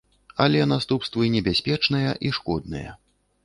Але 0.45 0.61
наступствы 0.71 1.29
небяспечныя 1.37 2.17
і 2.29 2.35
шкодныя. 2.41 2.99